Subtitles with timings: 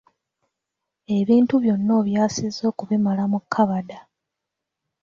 [1.17, 3.99] Ebintu byonna obyasizza okubimala mu kkabada.